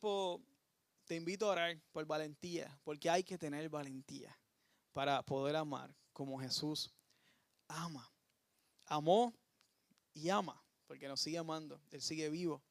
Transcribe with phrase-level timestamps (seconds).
[0.00, 0.40] tiempo
[1.04, 4.34] te invito a orar por valentía, porque hay que tener valentía
[4.92, 6.90] para poder amar como Jesús
[7.68, 8.10] ama.
[8.86, 9.34] Amó
[10.14, 12.62] y ama, porque nos sigue amando, Él sigue vivo.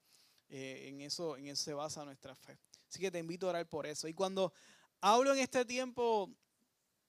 [0.50, 2.58] Eh, en, eso, en eso se basa nuestra fe.
[2.88, 4.08] Así que te invito a orar por eso.
[4.08, 4.52] Y cuando
[5.00, 6.32] hablo en este tiempo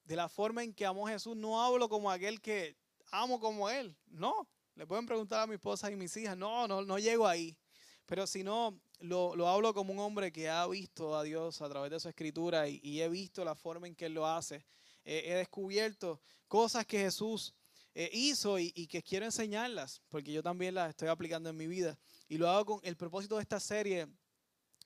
[0.04, 2.76] de la forma en que amó Jesús, no hablo como aquel que
[3.10, 3.96] amo como Él.
[4.06, 4.46] No.
[4.74, 6.36] Le pueden preguntar a mi esposa y mis hijas.
[6.36, 7.56] No, no, no llego ahí.
[8.04, 11.68] Pero si no, lo, lo, hablo como un hombre que ha visto a Dios a
[11.68, 14.64] través de su escritura y, he visto la forma en que Él lo hace.
[15.04, 17.54] he descubierto cosas que Jesús
[17.94, 21.66] eh, hizo y, y, que quiero enseñarlas, porque yo también las estoy aplicando en mi
[21.66, 21.98] vida.
[22.28, 24.06] Y lo hago con el propósito de esta serie.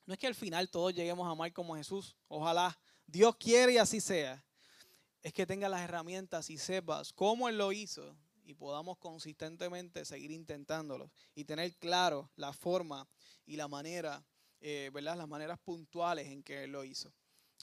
[0.07, 2.17] No es que al final todos lleguemos a amar como Jesús.
[2.29, 4.43] Ojalá Dios quiere y así sea.
[5.23, 10.31] Es que tengas las herramientas y sepas cómo Él lo hizo y podamos consistentemente seguir
[10.31, 13.09] intentándolo y tener claro la forma
[13.47, 14.25] y la manera,
[14.61, 15.17] eh, ¿verdad?
[15.17, 17.13] Las maneras puntuales en que Él lo hizo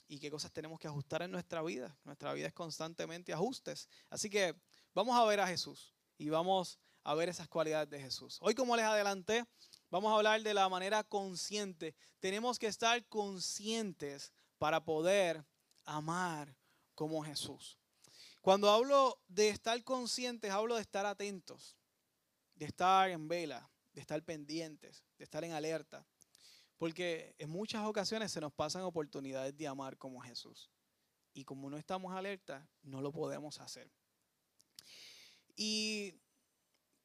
[0.08, 1.96] y qué cosas tenemos que ajustar en nuestra vida.
[2.04, 3.88] Nuestra vida es constantemente ajustes.
[4.10, 4.54] Así que
[4.94, 8.38] vamos a ver a Jesús y vamos a ver esas cualidades de Jesús.
[8.40, 9.44] Hoy, como les adelanté,
[9.92, 11.94] Vamos a hablar de la manera consciente.
[12.18, 15.44] Tenemos que estar conscientes para poder
[15.84, 16.56] amar
[16.94, 17.78] como Jesús.
[18.40, 21.76] Cuando hablo de estar conscientes, hablo de estar atentos,
[22.54, 26.06] de estar en vela, de estar pendientes, de estar en alerta.
[26.78, 30.70] Porque en muchas ocasiones se nos pasan oportunidades de amar como Jesús.
[31.34, 33.90] Y como no estamos alerta, no lo podemos hacer.
[35.54, 36.14] Y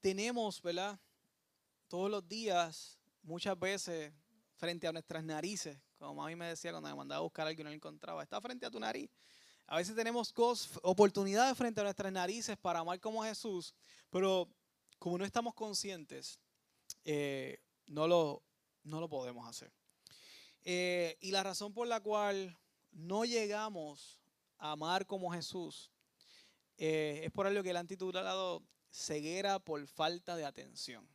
[0.02, 1.00] tenemos, ¿verdad?
[1.88, 4.14] todos los días, muchas veces,
[4.56, 7.62] frente a nuestras narices, como a mí me decía cuando me mandaba a buscar algo
[7.62, 9.10] y no lo encontraba, está frente a tu nariz.
[9.66, 10.34] A veces tenemos
[10.82, 13.74] oportunidades frente a nuestras narices para amar como Jesús,
[14.10, 14.50] pero
[15.00, 16.40] como no estamos conscientes,
[17.08, 18.44] eh, no, lo,
[18.84, 19.72] no lo podemos hacer.
[20.64, 22.56] Eh, y la razón por la cual
[22.92, 24.20] no llegamos
[24.58, 25.92] a amar como Jesús
[26.78, 31.08] eh, es por algo que él han titulado ceguera por falta de atención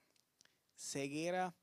[0.82, 1.54] ceguera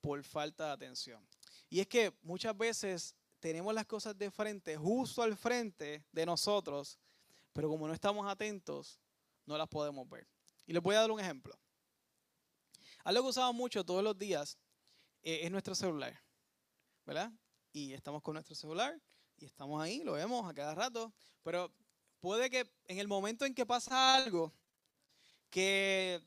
[0.00, 1.26] por falta de atención.
[1.68, 6.98] Y es que muchas veces tenemos las cosas de frente, justo al frente de nosotros,
[7.52, 9.00] pero como no estamos atentos,
[9.46, 10.26] no las podemos ver.
[10.66, 11.58] Y les voy a dar un ejemplo.
[13.04, 14.58] Algo que usamos mucho todos los días
[15.22, 16.20] eh, es nuestro celular,
[17.04, 17.32] ¿verdad?
[17.72, 19.00] Y estamos con nuestro celular
[19.38, 21.12] y estamos ahí, lo vemos a cada rato,
[21.42, 21.72] pero
[22.20, 24.52] puede que en el momento en que pasa algo
[25.50, 26.22] que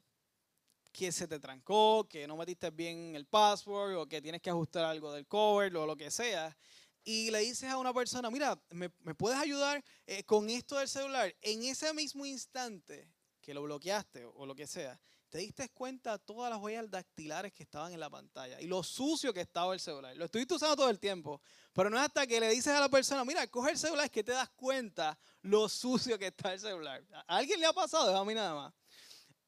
[0.95, 4.85] que se te trancó, que no metiste bien el password o que tienes que ajustar
[4.85, 6.57] algo del cover o lo que sea.
[7.03, 11.35] Y le dices a una persona, mira, ¿me, puedes ayudar eh, con esto del celular?
[11.41, 14.97] En ese mismo instante que lo bloqueaste o lo que sea,
[15.35, 19.33] te diste cuenta todas las huellas dactilares que estaban en la pantalla y lo sucio
[19.33, 20.15] que estaba el celular.
[20.15, 21.41] Lo estuviste usando todo el tiempo,
[21.73, 24.11] pero no es hasta que le dices a la persona, mira, coge el celular, es
[24.11, 27.03] que te das cuenta lo sucio que está el celular.
[27.11, 28.15] ¿A alguien le ha pasado?
[28.15, 28.73] A mí nada más.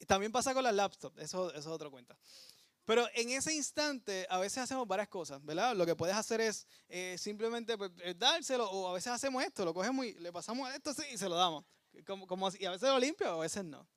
[0.08, 2.18] También pasa con las laptops, eso, eso es otra cuenta.
[2.84, 5.74] Pero en ese instante a veces hacemos varias cosas, ¿verdad?
[5.74, 9.64] Lo que puedes hacer es eh, simplemente pues, eh, dárselo o a veces hacemos esto,
[9.64, 11.64] lo cogemos y le pasamos esto sí, y se lo damos.
[12.06, 13.88] Como, como, y a veces lo limpio, a veces no.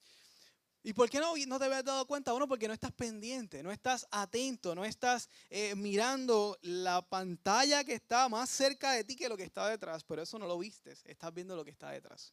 [0.82, 2.32] ¿Y por qué no, no te habías dado cuenta?
[2.32, 7.92] Uno, porque no estás pendiente, no estás atento, no estás eh, mirando la pantalla que
[7.92, 11.02] está más cerca de ti que lo que está detrás, pero eso no lo vistes,
[11.04, 12.32] estás viendo lo que está detrás.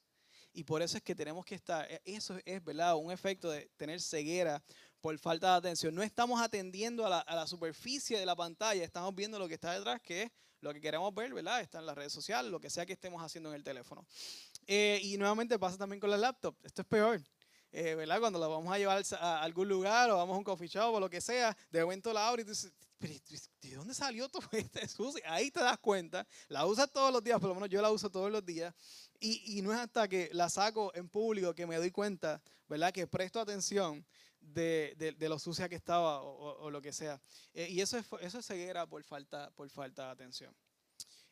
[0.53, 2.95] Y por eso es que tenemos que estar, e, eso es, ¿verdad?
[2.95, 4.63] Un efecto de tener ceguera
[5.01, 5.93] por falta de atención.
[5.93, 10.01] No estamos atendiendo a la, superficie de la pantalla, estamos viendo lo que está detrás,
[10.01, 10.31] que es
[10.61, 11.61] lo que queremos ver, ¿verdad?
[11.61, 14.05] Está en las redes sociales, lo que sea que estemos haciendo en el teléfono.
[14.65, 16.55] Eh, y nuevamente pasa también con la laptop.
[16.63, 17.21] Esto es peor.
[17.71, 18.19] Eh, ¿verdad?
[18.19, 20.99] Cuando la vamos a llevar a algún lugar o vamos a un coffee shop o
[20.99, 22.73] lo que sea, de momento la abres y dices,
[23.61, 25.11] ¿de dónde salió todo esto?
[25.25, 26.25] Ahí te das cuenta.
[26.47, 28.73] La usas todos los días, por lo menos yo la uso todos los días.
[29.19, 32.93] Y, no es hasta que la saco en público que me doy cuenta, ¿verdad?
[32.93, 34.05] Que presto atención
[34.39, 37.19] de, lo sucia que estaba o, lo que sea.
[37.53, 40.55] Eh, y eso es, eso es ceguera por falta, por falta de atención.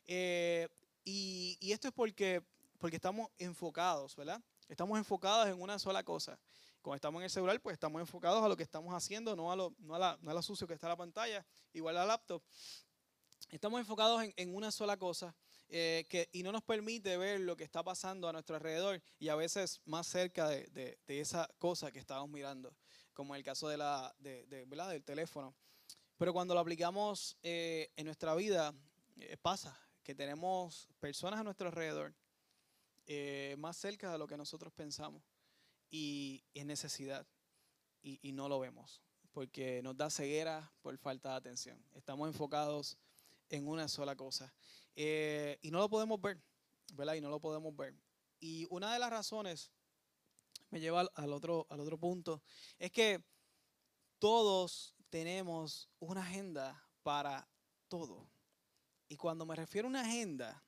[0.06, 0.68] Eh,
[1.04, 2.42] y, esto es porque,
[2.78, 4.42] porque estamos enfocados, ¿verdad?
[4.68, 6.38] Estamos enfocados en una sola cosa.
[6.82, 9.56] Cuando estamos en el celular, pues estamos enfocados a lo que estamos haciendo, no a
[9.56, 12.42] lo, no a la, sucio que está la pantalla, igual a la laptop.
[13.50, 15.34] Estamos enfocados en, en una sola cosa.
[15.68, 19.28] Eh, que, y no nos permite ver lo que está pasando a nuestro alrededor y
[19.30, 22.72] a veces más cerca de, de, esa cosa que estamos mirando,
[23.12, 25.56] como en el caso de la, de, del teléfono.
[26.18, 28.72] Pero cuando lo aplicamos eh, en nuestra vida,
[29.16, 32.14] eh, pasa que tenemos personas a nuestro alrededor
[33.58, 35.22] más cerca de lo que nosotros pensamos
[35.90, 37.26] y es necesidad
[38.02, 41.84] y, no lo vemos porque nos da ceguera por falta de atención.
[41.94, 42.96] Estamos enfocados
[43.50, 44.52] en una sola cosa.
[44.94, 46.40] Eh, y no lo podemos ver,
[46.94, 47.14] ¿verdad?
[47.14, 47.94] Y no lo podemos ver.
[48.40, 49.70] Y una de las razones
[50.70, 52.42] me lleva al, otro, al otro punto,
[52.78, 53.22] es que
[54.18, 57.46] todos tenemos una agenda para
[57.88, 58.28] todo.
[59.08, 60.62] Y cuando me refiero a una agenda,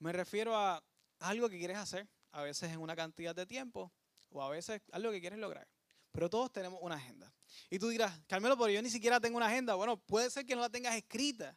[0.00, 0.82] me refiero a
[1.28, 3.92] algo que quieres hacer, a veces en una cantidad de tiempo
[4.30, 5.66] o a veces algo que quieres lograr.
[6.12, 7.32] Pero todos tenemos una agenda.
[7.70, 9.74] Y tú dirás, Carmelo, pero yo ni siquiera tengo una agenda.
[9.74, 11.56] Bueno, puede ser que no la tengas escrita.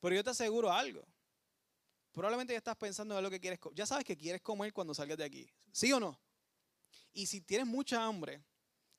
[0.00, 1.06] Pero yo te aseguro algo.
[2.12, 3.76] Probablemente ya estás pensando en lo que quieres comer.
[3.76, 5.48] Ya sabes que quieres comer cuando salgas de aquí.
[5.72, 6.18] ¿Sí o no?
[7.12, 8.42] Y si tienes mucha hambre,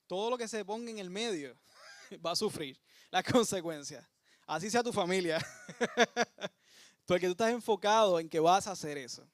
[0.07, 1.59] todo lo que se ponga en el medio
[2.25, 2.79] va a sufrir
[3.11, 4.05] las consecuencias.
[4.47, 5.45] Así sea tu familia.
[7.05, 9.27] Porque tú estás enfocado en que vas a hacer eso.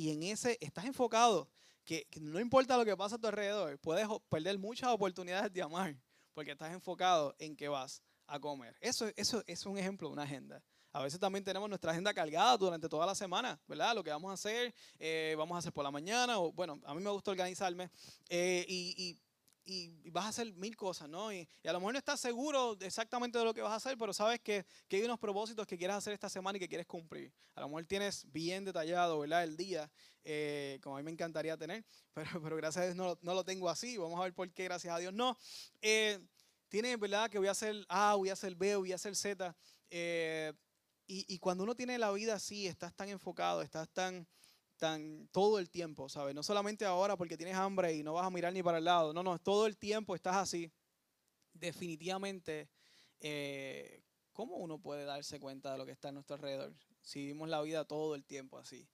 [0.00, 1.46] Y en ese estás enfocado
[1.84, 5.94] que, no importa lo que pasa a tu alrededor, puedes perder muchas oportunidades de amar
[6.32, 8.74] porque estás enfocado en que vas a comer.
[8.80, 10.62] Eso, eso es un ejemplo de una agenda.
[10.90, 13.94] A veces también tenemos nuestra agenda cargada durante toda la semana, ¿verdad?
[13.94, 16.94] Lo que vamos a hacer, eh, vamos a hacer por la mañana, o bueno, a
[16.94, 17.90] mí me gusta organizarme,
[18.30, 19.18] eh, y, y,
[20.10, 21.32] vas a hacer mil cosas, ¿no?
[21.32, 24.12] Y, a lo mejor no estás seguro exactamente de lo que vas a hacer, pero
[24.12, 27.32] sabes que, que, hay unos propósitos que quieres hacer esta semana y que quieres cumplir.
[27.54, 29.44] A lo mejor tienes bien detallado, ¿verdad?
[29.44, 29.90] El día,
[30.24, 31.84] eh, como a mí me encantaría tener,
[32.14, 33.96] pero, pero gracias a Dios no, no, lo tengo así.
[33.96, 35.36] Vamos a ver por qué, gracias a Dios no.
[35.80, 36.18] Eh,
[36.68, 37.28] tienes, ¿verdad?
[37.30, 39.54] Que voy a hacer A, voy a hacer B, voy a hacer Z.
[39.90, 40.52] Eh,
[41.12, 44.28] y, cuando uno tiene la vida así, estás tan enfocado, estás tan,
[44.80, 46.34] tan todo el tiempo, ¿sabes?
[46.34, 49.12] No solamente ahora porque tienes hambre y no vas a mirar ni para el lado,
[49.12, 50.72] no, no, todo el tiempo estás así.
[51.52, 52.68] Definitivamente,
[53.20, 56.74] eh, ¿cómo uno puede darse cuenta de lo que está a nuestro alrededor?
[57.02, 58.88] Si vivimos la vida todo el tiempo así.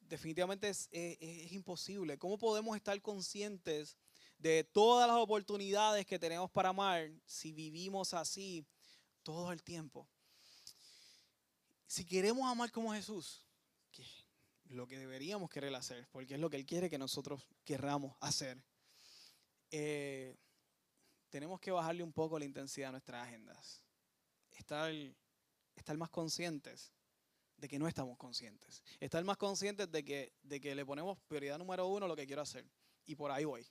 [0.00, 2.18] definitivamente es, es imposible.
[2.18, 3.96] ¿Cómo podemos estar conscientes
[4.38, 8.66] de todas las oportunidades que tenemos para amar si vivimos así
[9.22, 10.08] todo el tiempo?
[11.86, 13.45] si queremos amar como Jesús,
[14.70, 18.62] lo que deberíamos querer hacer, porque es lo que Él quiere que nosotros querramos hacer,
[19.70, 20.36] eh,
[21.28, 23.82] tenemos que bajarle un poco la intensidad a nuestras agendas.
[24.52, 24.92] Estar,
[25.74, 26.92] estar más conscientes
[27.56, 28.82] de que no estamos conscientes.
[29.00, 32.42] Estar más conscientes de que, de que le ponemos prioridad número uno lo que quiero
[32.42, 32.64] hacer.
[33.04, 33.66] Y por ahí voy.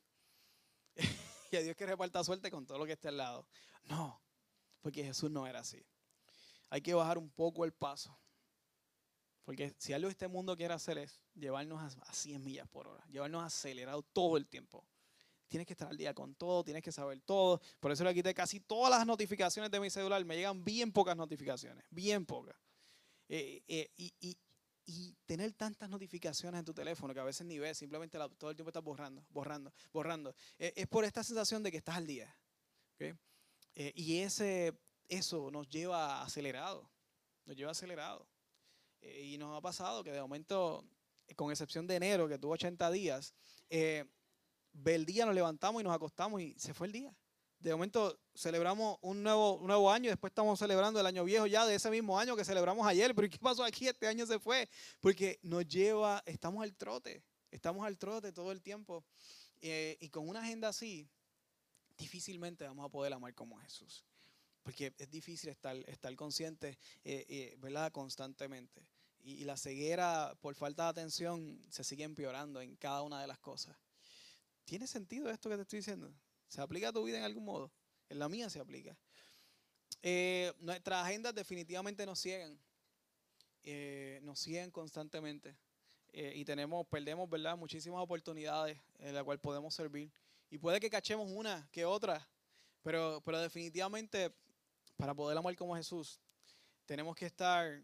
[1.52, 3.48] y a Dios que reparta suerte con todo lo que esté al lado.
[3.86, 4.22] No,
[4.82, 5.86] porque Jesús no era así
[6.70, 8.18] hay que bajar un poco el paso.
[9.46, 13.44] Porque si algo este mundo quiere hacer es llevarnos a, 100 millas por hora, llevarnos
[13.44, 14.84] acelerado todo el tiempo.
[15.48, 17.62] Tienes que estar al día con todo, tienes que saber todo.
[17.80, 20.26] Por eso le quité casi todas las notificaciones de mi celular.
[20.26, 22.56] Me llegan bien pocas notificaciones, bien pocas.
[23.30, 24.38] Eh, eh, y,
[25.26, 28.70] tener tantas notificaciones en tu teléfono que a veces ni ves, simplemente todo el tiempo
[28.70, 30.36] estás borrando, borrando, borrando.
[30.60, 32.36] Eh, es por esta sensación de que estás al día.
[33.76, 34.74] y ese
[35.08, 36.90] eso nos lleva acelerado,
[37.46, 38.28] nos lleva acelerado.
[39.06, 40.84] Eh, y nos ha pasado que de momento,
[41.36, 43.34] con excepción de enero, que tuvo 80 días,
[43.70, 44.06] eh,
[44.86, 47.16] el día nos levantamos y nos acostamos y se fue el día.
[47.60, 51.66] De momento celebramos un nuevo, un nuevo año después estamos celebrando el año viejo ya
[51.66, 53.16] de ese mismo año que celebramos ayer.
[53.16, 53.88] Pero ¿qué pasó aquí?
[53.88, 54.68] Este año se fue.
[55.00, 59.06] Porque nos lleva, estamos al trote, estamos al trote todo el tiempo.
[59.62, 61.08] Eh, y con una agenda así,
[61.98, 64.04] difícilmente vamos a poder amar como Jesús
[64.62, 67.92] porque es difícil estar, estar consciente, eh, ¿verdad?
[67.92, 68.95] Constantemente.
[69.26, 73.40] Y, la ceguera por falta de atención se sigue empeorando en cada una de las
[73.40, 73.76] cosas.
[74.66, 76.14] ¿Tiene sentido esto que te estoy diciendo?
[76.48, 77.72] ¿Se aplica a tu vida en algún modo?
[78.08, 78.96] En la mía se aplica.
[80.04, 82.60] Eh, nuestras agendas definitivamente nos siguen.
[84.22, 85.58] nos siguen constantemente.
[86.14, 87.58] y tenemos, perdemos, ¿verdad?
[87.58, 90.12] Muchísimas oportunidades en las cuales podemos servir.
[90.52, 92.30] Y puede que cachemos una que otra,
[92.84, 94.32] pero, pero definitivamente
[94.98, 96.20] para poder amar como Jesús,
[96.86, 97.84] tenemos que estar,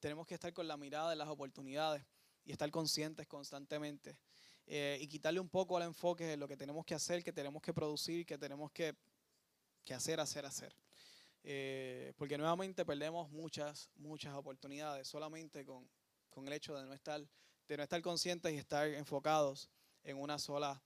[0.00, 2.04] tenemos que estar con la mirada de las oportunidades
[2.44, 4.18] y estar conscientes constantemente.
[4.70, 7.62] Eh, y quitarle un poco al enfoque de lo que tenemos que hacer, que tenemos
[7.62, 8.94] que producir, que tenemos que,
[9.94, 10.76] hacer, hacer, hacer.
[11.42, 15.88] Eh, porque nuevamente perdemos muchas, muchas oportunidades solamente con,
[16.36, 17.26] el hecho de no, estar,
[17.66, 19.70] de no estar conscientes y estar enfocados
[20.04, 20.82] en una sola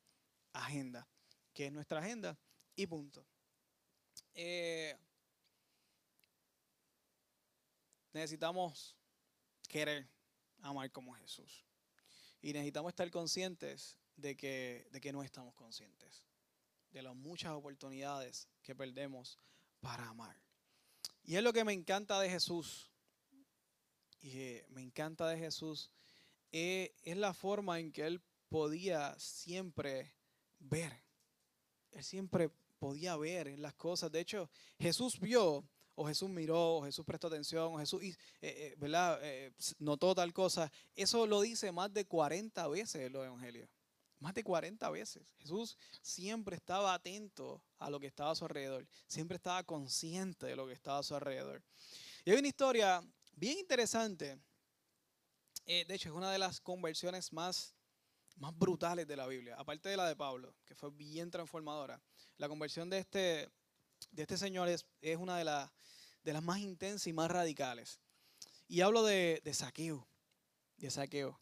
[0.52, 1.06] agenda,
[1.52, 2.38] que es nuestra agenda
[2.76, 3.26] y punto.
[4.34, 4.96] Eh,
[8.12, 8.96] necesitamos
[9.72, 10.06] querer
[10.60, 11.64] amar como Jesús.
[12.42, 16.22] Y necesitamos estar conscientes de que, de que no estamos conscientes
[16.92, 19.38] de las muchas oportunidades que perdemos
[19.80, 20.36] para amar.
[21.24, 22.90] Y es lo que me encanta de Jesús.
[24.20, 25.90] Y me encanta de Jesús.
[26.52, 30.12] Eh, es la forma en que Él podía siempre
[30.58, 31.02] ver.
[31.92, 34.12] Él siempre podía ver las cosas.
[34.12, 35.64] De hecho, Jesús vio
[35.94, 39.18] o Jesús miró, o Jesús prestó atención, o Jesús eh, eh, ¿verdad?
[39.22, 40.70] Eh, notó tal cosa.
[40.94, 43.68] Eso lo dice más de 40 veces en los evangelios.
[44.18, 45.34] Más de 40 veces.
[45.38, 48.86] Jesús siempre estaba atento a lo que estaba a su alrededor.
[49.06, 51.62] Siempre estaba consciente de lo que estaba a su alrededor.
[52.24, 53.02] Y hay una historia
[53.34, 54.38] bien interesante.
[55.66, 57.74] de hecho, es una de las conversiones más,
[58.36, 59.56] más brutales de la Biblia.
[59.58, 62.00] Aparte de la de Pablo, que fue bien transformadora.
[62.38, 63.50] La conversión de este,
[64.10, 65.44] de este señor es, es una de,
[66.24, 68.00] de, las más intensas y más radicales.
[68.68, 70.06] Y hablo de, de saqueo.
[70.76, 71.38] De saqueo.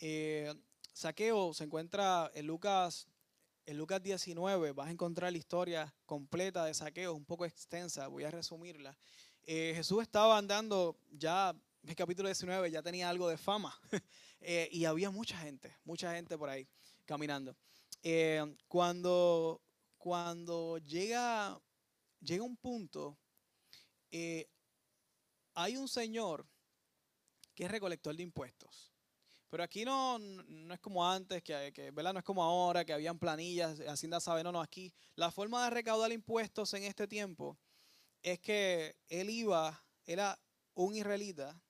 [0.00, 0.54] Eh,
[0.92, 3.08] saqueo se encuentra en Lucas,
[3.66, 4.72] en Lucas 19.
[4.72, 8.08] Vas a encontrar la historia completa de saqueo, un poco extensa.
[8.08, 8.96] Voy a resumirla.
[9.42, 11.50] Eh, Jesús estaba andando ya
[11.82, 13.78] en el capítulo 19 ya tenía algo de fama
[14.40, 16.68] eh, y había mucha gente, mucha gente por ahí
[17.06, 17.56] caminando.
[18.66, 19.62] cuando,
[19.96, 21.58] cuando llega
[22.20, 23.18] llega un punto,
[24.10, 24.48] eh,
[25.54, 26.46] hay un señor
[27.54, 28.92] que es recolector de impuestos.
[29.50, 32.12] Pero aquí no, no es como antes, que, ¿verdad?
[32.12, 35.70] No es como ahora, que habían planillas, Hacienda sabe, no, no, aquí la forma de
[35.70, 37.58] recaudar impuestos en este tiempo
[38.22, 40.38] es que él iba, era
[40.74, 41.60] un israelita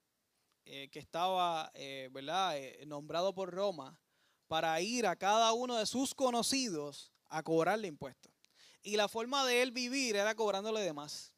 [0.65, 4.01] eh, que estaba, eh, ¿verdad?, nombrado por Roma
[4.49, 8.38] para ir a cada uno de sus conocidos a cobrarle impuestos.
[8.89, 11.35] Y la forma de él vivir era cobrándole de más.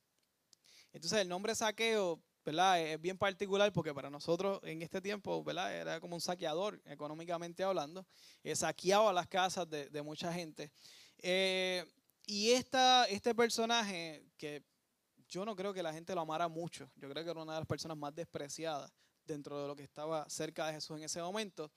[0.92, 2.80] Entonces el nombre saqueo, ¿verdad?
[2.80, 5.75] Es bien particular porque para nosotros en este tiempo, ¿verdad?
[5.75, 8.07] Era como un saqueador, económicamente hablando.
[8.45, 10.71] Eh, saqueaba las casas de, mucha gente.
[11.19, 11.85] Eh,
[12.25, 14.62] y esta, este personaje, que
[15.28, 17.61] yo no creo que la gente lo amara mucho, yo creo que era una de
[17.62, 18.92] las personas más despreciadas
[19.25, 21.73] dentro de lo que estaba cerca de Jesús en ese momento.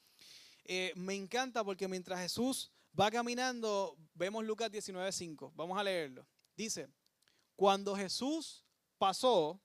[0.65, 5.52] Eh, me encanta porque mientras Jesús va caminando, vemos Lucas 19:5.
[5.56, 6.28] Vamos a leerlo.
[6.56, 6.90] Dice,
[7.56, 8.64] cuando Jesús
[8.98, 9.62] pasó,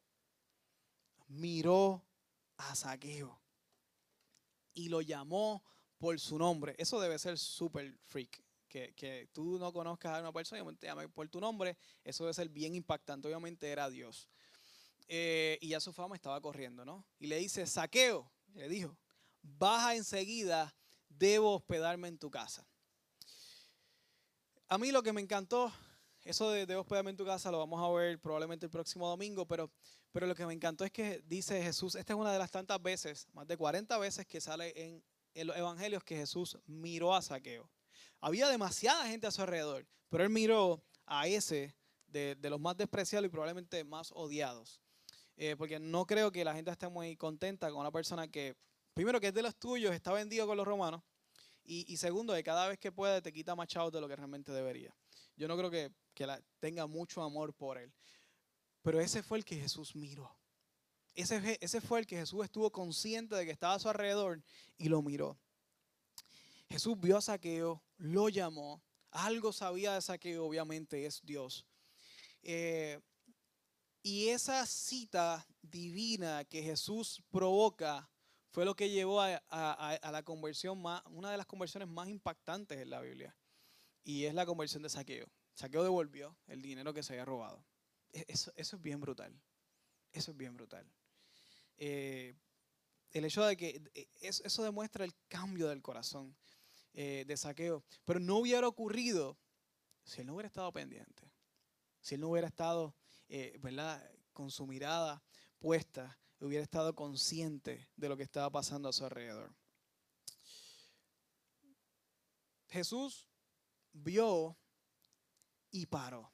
[1.29, 2.05] miró
[2.57, 3.41] a Saqueo
[4.75, 5.63] y lo llamó
[5.99, 6.75] por su nombre.
[6.79, 8.43] Eso debe ser súper freak.
[8.69, 12.35] Que, tú no conozcas a una persona y te llame por tu nombre, eso debe
[12.35, 13.27] ser bien impactante.
[13.27, 14.29] Obviamente era Dios.
[15.09, 17.07] Eh, y ya su fama estaba corriendo, ¿no?
[17.19, 18.97] Y le dice, Saqueo, le dijo,
[19.41, 20.77] baja enseguida,
[21.09, 22.69] debo hospedarme en tu casa.
[24.71, 25.73] A mí lo que me encantó,
[26.25, 29.47] eso de, de hospedarme en tu casa lo vamos a ver probablemente el próximo domingo,
[29.47, 29.71] pero,
[30.13, 32.83] pero lo que me encantó es que dice Jesús, esta es una de las tantas
[32.83, 35.03] veces, más de 40 veces que sale en,
[35.47, 37.71] los evangelios que Jesús miró a Saqueo.
[38.21, 41.75] Había demasiada gente a su alrededor, pero él miró a ese
[42.07, 44.83] de, los más despreciados y probablemente más odiados.
[45.39, 48.55] Eh, porque no creo que la gente esté muy contenta con una persona que,
[48.93, 51.03] primero que es de los tuyos, está vendido con los romanos,
[51.71, 54.53] y, segundo, que cada vez que puede te quita más chavos de lo que realmente
[54.53, 54.95] debería.
[55.37, 55.93] Yo no creo que,
[56.59, 57.93] tenga mucho amor por él.
[58.83, 60.35] Pero ese fue el que Jesús miró.
[61.15, 64.43] Ese, ese fue el que Jesús estuvo consciente de que estaba a su alrededor
[64.79, 65.39] y lo miró.
[66.71, 68.83] Jesús vio a Saqueo, lo llamó.
[69.11, 71.67] Algo sabía de Saqueo, obviamente, es Dios.
[72.43, 72.99] Eh,
[74.03, 78.09] y esa cita divina que Jesús provoca
[78.51, 79.41] fue lo que llevó a,
[80.11, 83.35] la conversión una de las conversiones más impactantes en la Biblia.
[84.05, 85.27] Y es la conversión de Saqueo.
[85.55, 87.63] Saqueo devolvió el dinero que se había robado.
[88.13, 89.39] E, eso, es bien brutal.
[90.13, 90.91] Eso es bien brutal.
[91.77, 92.35] Eh,
[93.11, 96.35] el hecho de que e, eso, demuestra el cambio del corazón
[96.95, 97.85] eh, de Saqueo.
[98.07, 99.37] Pero no hubiera ocurrido
[100.05, 101.31] si él no hubiera estado pendiente.
[102.01, 102.95] Si él no hubiera estado,
[103.29, 104.11] eh, ¿verdad?
[104.33, 105.23] Con su mirada
[105.59, 109.55] puesta hubiera estado consciente de lo que estaba pasando a su alrededor.
[112.69, 113.29] Jesús
[113.93, 114.57] vio
[115.71, 116.33] y paró.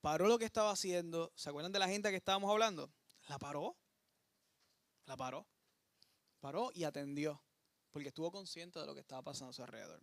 [0.00, 1.32] Paró lo que estaba haciendo.
[1.36, 2.90] ¿Se acuerdan de la gente que estábamos hablando?
[3.28, 3.76] La paró.
[5.06, 5.46] La paró.
[6.40, 7.40] Paró y atendió.
[7.90, 10.02] Porque estuvo consciente de lo que estaba pasando a su alrededor.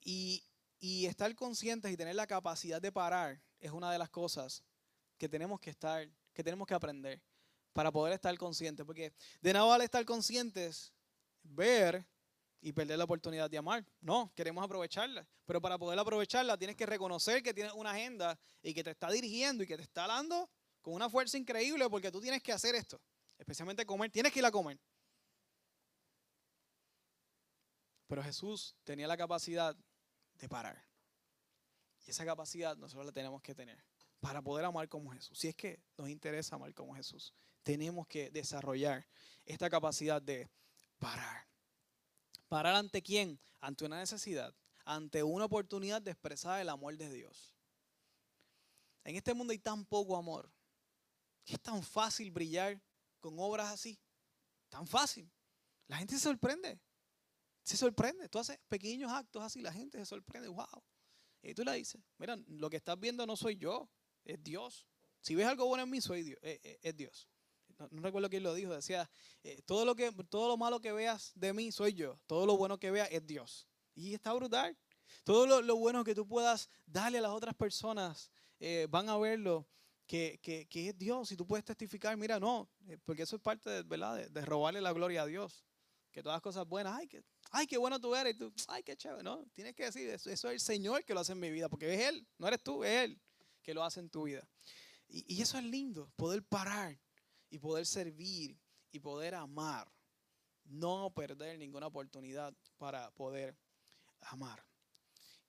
[0.00, 0.44] Y,
[0.78, 4.62] y estar conscientes y tener la capacidad de parar es una de las cosas
[5.18, 7.20] que tenemos que estar, que tenemos que aprender
[7.72, 8.84] para poder estar conscientes.
[8.84, 10.92] Porque de nada vale estar conscientes,
[11.42, 12.06] ver
[12.60, 13.84] y perder la oportunidad de amar.
[14.00, 15.26] No, queremos aprovecharla.
[15.44, 19.10] Pero para poder aprovecharla tienes que reconocer que tienes una agenda y que te está
[19.10, 20.48] dirigiendo y que te está dando
[20.80, 23.00] con una fuerza increíble porque tú tienes que hacer esto.
[23.36, 24.10] Especialmente comer.
[24.10, 24.78] Tienes que ir a comer.
[28.06, 29.76] Pero Jesús tenía la capacidad
[30.34, 30.84] de parar.
[32.06, 33.82] Y esa capacidad nosotros la tenemos que tener
[34.20, 35.38] para poder amar como Jesús.
[35.38, 39.06] Si es que nos interesa amar como Jesús tenemos que desarrollar
[39.44, 40.50] esta capacidad de
[40.98, 41.46] parar.
[42.48, 43.40] ¿Parar ante quién?
[43.60, 44.54] Ante una necesidad,
[44.84, 47.54] ante una oportunidad de expresar el amor de Dios.
[49.04, 50.52] En este mundo hay tan poco amor.
[51.46, 52.80] Es tan fácil brillar
[53.20, 53.98] con obras así.
[54.68, 55.30] Tan fácil.
[55.88, 56.80] La gente se sorprende.
[57.62, 58.28] Se sorprende.
[58.28, 60.48] Tú haces pequeños actos así, la gente se sorprende.
[60.48, 60.84] ¡Wow!
[61.42, 63.90] Y tú le dices, mira, lo que estás viendo no soy yo,
[64.24, 64.86] es Dios.
[65.20, 67.28] Si ves algo bueno en mí, soy Dios, eh, eh, es Dios.
[67.78, 69.08] No, recuerdo quién lo dijo, decía,
[69.42, 72.56] eh, todo, lo que, todo lo malo que veas de mí soy yo, todo lo
[72.56, 73.66] bueno que veas es Dios.
[73.94, 74.76] Y está brutal.
[75.24, 78.30] Todo lo, bueno que tú puedas darle a las otras personas,
[78.88, 79.68] van a verlo
[80.06, 81.30] que, es Dios.
[81.32, 82.68] Y tú puedes testificar, mira, no,
[83.04, 84.28] porque eso es parte de, ¿verdad?
[84.28, 85.64] de, robarle la gloria a Dios.
[86.10, 88.36] Que todas las cosas buenas, ay, que, ay, qué bueno tú eres.
[88.38, 89.22] Y ay, qué chévere.
[89.22, 91.68] No, tienes que decir, eso, eso es el Señor que lo hace en mi vida,
[91.68, 93.20] porque es Él, no eres tú, es Él
[93.62, 94.46] que lo hace en tu vida.
[95.08, 96.98] Y, eso es lindo, poder parar
[97.52, 98.58] y poder servir
[98.90, 99.92] y poder amar.
[100.64, 103.54] No perder ninguna oportunidad para poder
[104.22, 104.64] amar.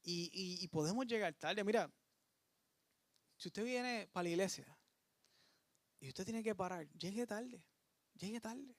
[0.01, 1.63] Y, podemos llegar tarde.
[1.63, 1.89] Mira,
[3.37, 4.77] si usted viene para la iglesia
[6.01, 7.63] y usted tiene que parar, llegue tarde,
[8.15, 8.75] llegue tarde.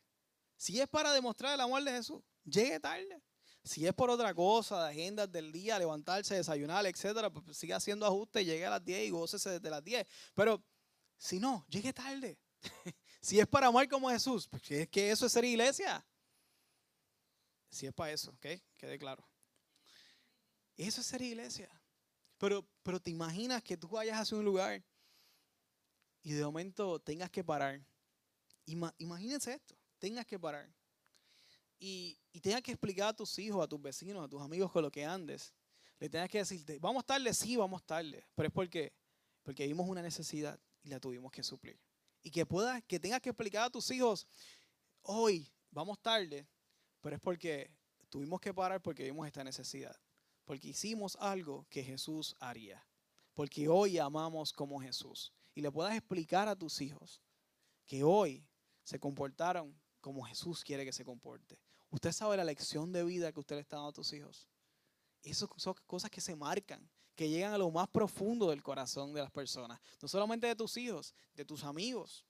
[0.57, 3.23] Si es para demostrar el amor de Jesús, llegue tarde.
[3.63, 8.05] Si es por otra cosa, de agendas del día, levantarse, desayunar, etcétera, pues siga haciendo
[8.05, 10.07] ajustes, llegue a las 10 y gócese desde las 10.
[10.35, 10.63] Pero
[11.17, 12.39] si no, llegue tarde.
[13.25, 16.05] si es para amar como Jesús, porque es que eso es ser iglesia.
[17.71, 18.61] Si es para eso, ¿ok?
[18.77, 19.27] Quede claro.
[20.77, 21.71] Eso es ser iglesia.
[22.37, 24.85] Pero, pero te imaginas que tú vayas hacia un lugar
[26.23, 27.81] y de momento tengas que parar.
[28.99, 30.71] imagínense esto, tengas que parar.
[31.79, 34.83] Y, y tengas que explicar a tus hijos, a tus vecinos, a tus amigos con
[34.83, 35.55] lo que andes.
[35.99, 38.23] Le tengas que decir, vamos tarde, sí, vamos tarde.
[38.35, 38.93] Pero es porque,
[39.43, 41.81] porque vimos una necesidad y la tuvimos que suplir.
[42.25, 44.27] Y que puedas, que tengas que explicar a tus hijos,
[45.03, 46.49] hoy vamos tarde,
[47.01, 47.71] pero es porque
[48.09, 49.95] tuvimos que parar porque vimos esta necesidad.
[50.45, 52.85] Porque hicimos algo que Jesús haría.
[53.35, 55.33] Porque hoy amamos como Jesús.
[55.55, 57.23] Y le puedas explicar a tus hijos
[57.87, 58.49] que hoy
[58.83, 61.61] se comportaron como Jesús quiere que se comporte.
[61.91, 64.49] Usted sabe la lección de vida que usted le está dando a tus hijos.
[65.23, 69.21] Esas son cosas que se marcan que llegan a lo más profundo del corazón de
[69.21, 69.81] las personas.
[70.01, 72.27] No solamente de tus hijos, de tus amigos,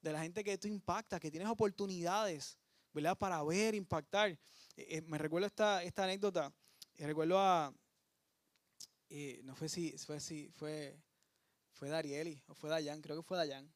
[0.00, 2.56] de la gente que tú impactas, que tienes oportunidades,
[2.92, 3.16] ¿verdad?
[3.18, 4.30] Para ver, impactar.
[4.30, 4.38] Eh,
[4.76, 6.52] eh, me recuerdo esta, esta anécdota.
[6.94, 7.72] Eh, recuerdo a,
[9.42, 10.98] no sé si fue, si fue,
[11.72, 13.70] fue Darieli o fue Dayan, creo que fue Dayan.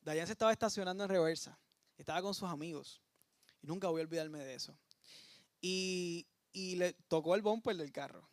[0.00, 1.58] Dayan se estaba estacionando en reversa,
[1.96, 3.00] estaba con sus amigos
[3.62, 4.76] y nunca voy a olvidarme de eso.
[5.60, 8.31] Y, y le tocó el bumper del carro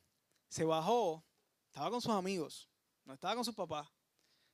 [0.50, 1.24] se bajó,
[1.68, 2.70] estaba con sus amigos,
[3.06, 3.88] no estaba con sus papás.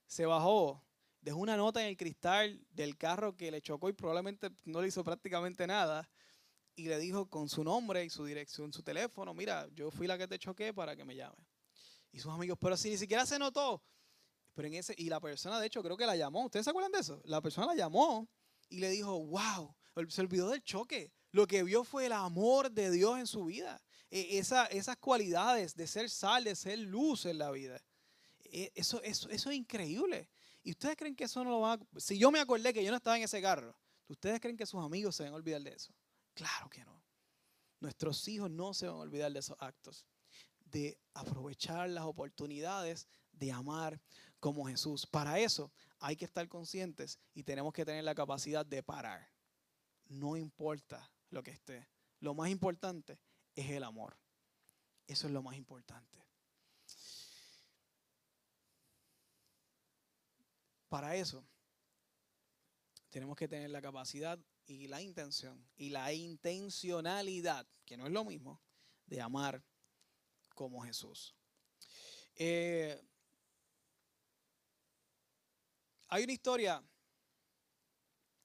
[0.05, 0.85] Se bajó,
[1.21, 4.89] dejó una nota en el cristal del carro que le chocó y probablemente no le
[4.89, 6.07] hizo prácticamente nada.
[6.75, 10.17] Y le dijo con su nombre y su dirección, su teléfono, mira, yo fui la
[10.17, 11.47] que te choqué para que me llame.
[12.11, 13.81] Y sus amigos, pero si ni siquiera se notó.
[14.53, 16.45] Pero en ese, y la persona, de hecho, creo que la llamó.
[16.45, 17.21] ¿Ustedes se acuerdan de eso?
[17.25, 18.29] La persona la llamó
[18.67, 19.73] y le dijo, wow,
[20.09, 21.13] se olvidó del choque.
[21.31, 23.81] Lo que vio fue el amor de Dios en su vida.
[24.15, 27.81] E, esas cualidades de ser sal, de ser luz en la vida.
[28.45, 30.29] E, eso, eso, eso es increíble.
[30.63, 31.79] ¿Y ustedes creen que eso no lo va a...
[31.97, 33.75] Si yo me acordé que yo no estaba en ese carro,
[34.07, 35.93] ¿ustedes creen que sus amigos se van a olvidar de eso?
[36.33, 37.03] Claro que no.
[37.81, 40.05] Nuestros hijos no se van a olvidar de esos actos.
[40.63, 43.99] De aprovechar las oportunidades de amar
[44.39, 45.05] como Jesús.
[45.05, 49.29] Para eso hay que estar conscientes y tenemos que tener la capacidad de parar.
[50.05, 51.85] No importa lo que esté.
[52.21, 53.19] Lo más importante
[53.55, 54.17] es el amor.
[55.07, 56.23] Eso es lo más importante.
[60.89, 61.45] Para eso,
[63.09, 68.25] tenemos que tener la capacidad y la intención y la intencionalidad, que no es lo
[68.25, 68.61] mismo,
[69.05, 69.63] de amar
[70.53, 71.35] como Jesús.
[72.35, 73.01] Eh,
[76.07, 76.83] hay una historia,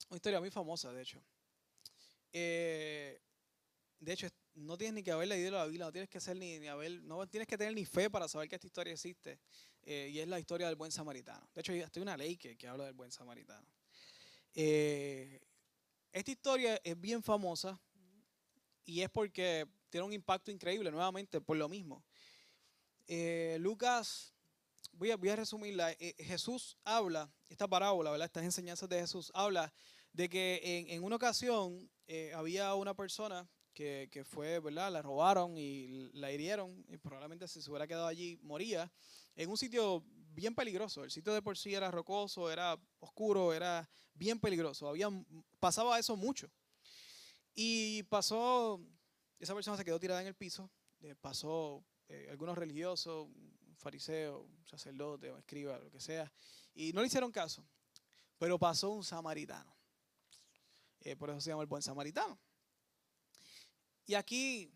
[0.09, 1.23] una historia muy famosa, de hecho.
[2.33, 3.21] Eh,
[3.99, 6.67] de hecho, no tienes ni que haber leído la Biblia, no tienes que ser ni,
[6.67, 9.39] haber, no tienes que tener ni fe para saber que esta historia existe.
[9.83, 11.49] Eh, y es la historia del buen samaritano.
[11.55, 13.67] De hecho, hay una ley que, habla del buen samaritano.
[14.55, 15.41] Eh,
[16.13, 17.81] esta historia es bien famosa
[18.85, 22.05] y es porque tiene un impacto increíble, nuevamente, por lo mismo.
[23.07, 24.35] Eh, Lucas,
[24.93, 25.97] voy a, voy a resumirla.
[26.19, 28.27] Jesús habla, esta parábola, ¿verdad?
[28.27, 29.73] estas enseñanzas de Jesús, habla
[30.13, 31.91] de que en, en una ocasión
[32.35, 33.49] había una persona
[34.11, 34.93] que, fue, ¿verdad?
[34.93, 38.93] La robaron y la hirieron y probablemente si se hubiera quedado allí moría
[39.37, 41.03] en un sitio bien peligroso.
[41.03, 44.87] El sitio de por sí era rocoso, era oscuro, era bien peligroso.
[44.89, 45.09] Había,
[45.59, 46.51] pasaba eso mucho.
[47.55, 48.81] Y pasó,
[49.39, 50.71] esa persona se quedó tirada en el piso,
[51.21, 53.29] pasó eh, algunos religiosos,
[53.79, 56.31] fariseo, un sacerdote, escriba, lo que sea,
[56.75, 57.67] y no le hicieron caso.
[58.39, 59.75] Pero pasó un samaritano.
[61.01, 62.39] Eh, por eso se llama el buen samaritano.
[64.11, 64.69] Y aquí,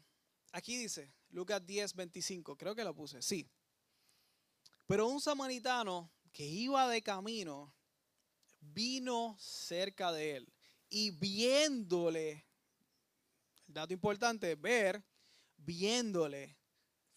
[0.52, 3.50] aquí dice, Lucas 10, 25, creo que lo puse, sí.
[4.86, 7.74] Pero un samaritano que iba de camino
[8.60, 10.52] vino cerca de él
[10.88, 12.46] y viéndole,
[13.66, 15.02] el dato importante, ver,
[15.56, 16.56] viéndole,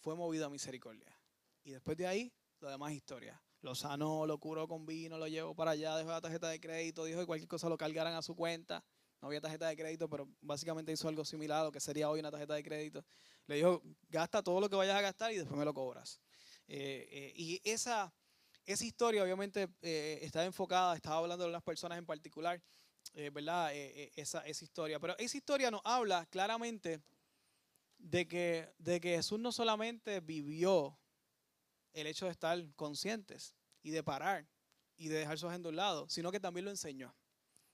[0.00, 1.16] fue movido a misericordia.
[1.62, 3.40] Y después de ahí, lo demás historia.
[3.60, 7.04] Lo sanó, lo curó con vino, lo llevó para allá, dejó la tarjeta de crédito,
[7.04, 8.84] dijo que cualquier cosa lo cargaran a su cuenta.
[9.20, 12.20] No había tarjeta de crédito, pero básicamente hizo algo similar a lo que sería hoy
[12.20, 13.04] una tarjeta de crédito.
[13.46, 16.20] Le dijo, gasta todo lo que vayas a gastar y después me lo cobras.
[16.68, 18.12] Eh, eh, y esa,
[18.66, 22.62] esa historia obviamente eh, estaba enfocada, estaba hablando de unas personas en particular,
[23.32, 23.72] ¿verdad?
[23.74, 25.00] esa, esa historia.
[25.00, 27.02] Pero esa historia nos habla claramente
[27.96, 30.98] de que, de que Jesús no solamente vivió
[31.92, 34.46] el hecho de estar conscientes y de parar
[34.96, 37.14] y de dejar su agenda a un lado, sino que también lo enseñó.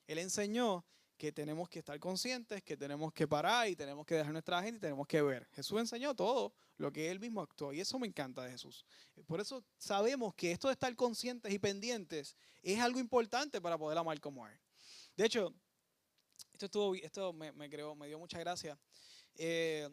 [0.07, 4.33] Él enseñó que tenemos que estar conscientes, que tenemos que parar y tenemos que dejar
[4.33, 5.49] nuestra agenda y tenemos que ver.
[5.53, 8.85] Jesús enseñó todo lo que él mismo actuó y eso me encanta de Jesús.
[9.27, 13.99] Por eso sabemos que esto de estar conscientes y pendientes es algo importante para poder
[13.99, 14.59] amar como Él.
[15.17, 15.55] De hecho,
[16.53, 18.79] esto, estuvo, esto me, me, me dio mucha gracia.
[19.37, 19.89] Eh,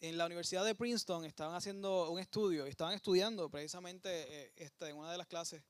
[0.00, 4.96] en la Universidad de Princeton estaban haciendo un estudio, estaban estudiando precisamente eh, este, en
[4.96, 5.62] una de las clases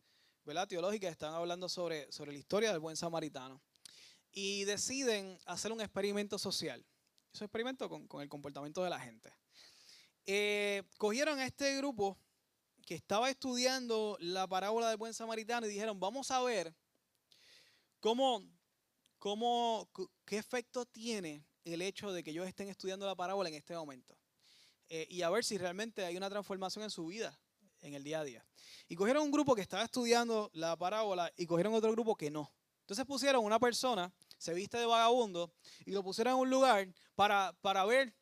[0.45, 0.69] ¿verdad?
[0.69, 3.61] teológicas, estaban hablando sobre, sobre la historia del buen samaritano.
[4.41, 6.87] Y deciden hacer un experimento social.
[7.33, 9.33] Ese experimento con, con el comportamiento de la gente.
[10.27, 12.17] Eh, cogieron a este grupo
[12.87, 16.73] que estaba estudiando la parábola del buen samaritano y dijeron, vamos a ver
[17.99, 18.49] cómo,
[19.19, 19.91] cómo,
[20.25, 24.17] qué efecto tiene el hecho de que ellos estén estudiando la parábola en este momento.
[24.89, 27.37] Eh, y a ver si realmente hay una transformación en su vida
[27.81, 28.47] en el día a día.
[28.87, 32.53] Y cogieron un grupo que estaba estudiando la parábola y cogieron otro grupo que no.
[32.89, 35.53] Entonces pusieron una persona, se viste de vagabundo,
[35.85, 38.15] y lo pusieron en un lugar para, para ver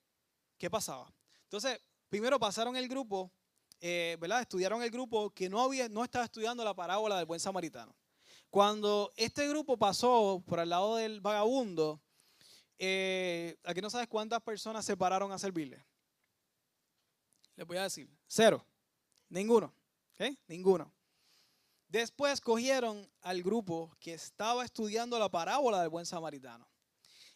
[0.58, 1.12] qué pasaba.
[1.44, 3.30] Entonces, primero pasaron el grupo,
[3.80, 4.40] eh, ¿verdad?
[4.40, 7.94] Estudiaron el grupo que no, había, no estaba estudiando la parábola del buen samaritano.
[8.50, 12.00] Cuando este grupo pasó por al lado del vagabundo,
[12.78, 15.84] eh, aquí no sabes cuántas personas se pararon a servirle.
[17.54, 18.64] Les voy a decir, cero,
[19.28, 19.74] ninguno,
[20.14, 20.36] ¿ok?
[20.46, 20.92] Ninguno.
[21.88, 26.68] Después cogieron al grupo que estaba estudiando la parábola del buen samaritano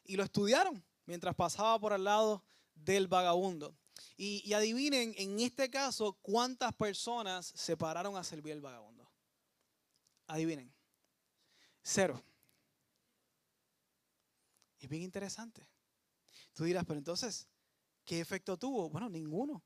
[0.05, 3.77] y lo estudiaron mientras pasaba por al lado del vagabundo.
[4.17, 9.11] Y, adivinen, en este caso, cuántas personas se pararon a servir al vagabundo.
[10.27, 10.73] Adivinen.
[11.83, 12.23] Cero.
[14.79, 15.67] Es bien interesante.
[16.55, 17.49] Tú dirás, pero entonces,
[18.05, 18.89] ¿qué efecto tuvo?
[18.91, 19.63] Bueno, ninguno.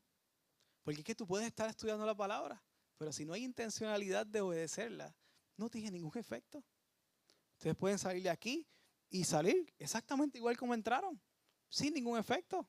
[0.83, 2.63] Porque es que tú puedes estar estudiando la palabra,
[2.97, 5.15] pero si no hay intencionalidad de obedecerla,
[5.57, 6.63] no tiene ningún efecto.
[7.53, 8.67] Ustedes pueden salir de aquí
[9.09, 11.21] y salir exactamente igual como entraron,
[11.69, 12.67] sin ningún efecto.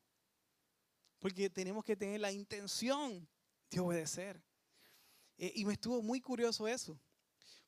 [1.18, 3.28] Porque tenemos que tener la intención
[3.70, 4.42] de obedecer.
[5.38, 7.00] Eh, y me estuvo muy curioso eso,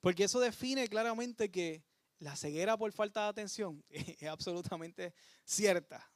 [0.00, 1.84] porque eso define claramente que
[2.18, 6.10] la ceguera por falta de atención es absolutamente cierta.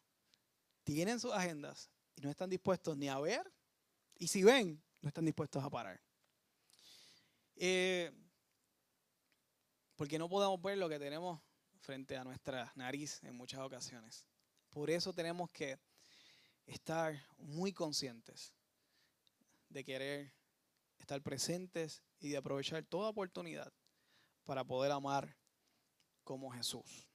[0.85, 3.53] Tienen sus agendas y no están dispuestos ni a ver,
[4.17, 6.01] y si ven, no están dispuestos a parar.
[7.57, 8.11] Eh,
[9.97, 11.41] porque no podemos ver lo que tenemos
[11.79, 14.27] frente a nuestra nariz en muchas ocasiones.
[14.71, 15.79] Por eso tenemos que
[16.67, 18.55] estar muy conscientes
[19.69, 20.35] de querer
[20.99, 23.73] estar presentes y de aprovechar toda oportunidad
[24.45, 25.37] para poder amar
[26.25, 27.07] como Jesús.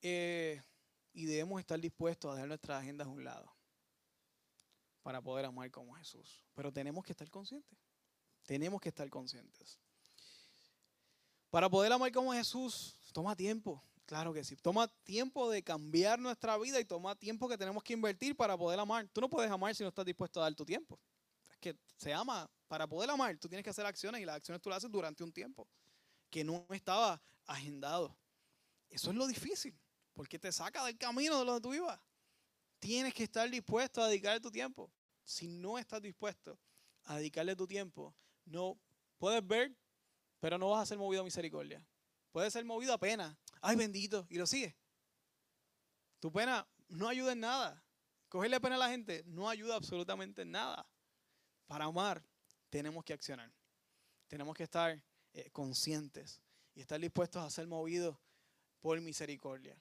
[0.00, 0.60] Eh,
[1.12, 3.54] y debemos estar dispuestos a dejar nuestras agendas a un lado
[5.02, 6.44] para poder amar como Jesús.
[6.54, 7.78] Pero tenemos que estar conscientes.
[8.46, 9.78] Tenemos que estar conscientes.
[11.50, 13.82] Para poder amar como Jesús, toma tiempo.
[14.06, 14.56] Claro que sí.
[14.56, 18.78] Toma tiempo de cambiar nuestra vida y toma tiempo que tenemos que invertir para poder
[18.80, 19.08] amar.
[19.12, 20.98] Tú no puedes amar si no estás dispuesto a dar tu tiempo.
[21.50, 22.50] Es que se ama.
[22.68, 25.22] Para poder amar, tú tienes que hacer acciones y las acciones tú las haces durante
[25.22, 25.68] un tiempo
[26.30, 28.16] que no estaba agendado.
[28.88, 29.78] Eso es lo difícil,
[30.14, 32.00] porque te saca del camino de donde tú ibas.
[32.78, 34.90] Tienes que estar dispuesto a dedicarle tu tiempo.
[35.22, 36.58] Si no estás dispuesto
[37.04, 38.78] a dedicarle tu tiempo, no
[39.18, 39.74] puedes ver,
[40.40, 41.84] pero no vas a ser movido a misericordia.
[42.32, 43.38] Puedes ser movido a pena.
[43.60, 44.74] Ay, bendito, y lo sigue.
[46.18, 47.84] Tu pena no ayuda en nada.
[48.28, 50.86] Cogerle pena a la gente no ayuda absolutamente en nada.
[51.66, 52.24] Para amar,
[52.70, 53.52] tenemos que accionar.
[54.26, 55.02] Tenemos que estar
[55.34, 56.40] eh, conscientes
[56.74, 58.16] y estar dispuestos a ser movidos
[58.80, 59.76] por misericordia.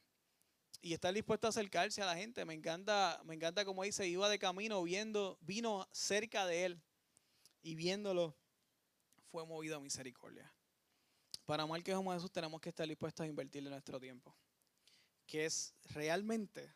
[0.82, 2.44] Y estar dispuestos a acercarse a la gente.
[2.44, 6.82] Me encanta, me encanta como dice, iba de camino viendo, vino cerca de él.
[7.64, 8.36] y viéndolo
[9.32, 10.54] fue movido a misericordia.
[11.46, 14.36] Para amar que como Jesús tenemos que estar dispuestos a invertir nuestro tiempo,
[15.26, 16.74] que es realmente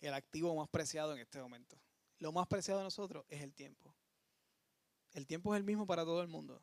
[0.00, 1.80] el activo más preciado en este momento.
[2.18, 3.94] Lo más preciado de nosotros es el tiempo.
[5.12, 6.62] El tiempo es el mismo para todo el mundo.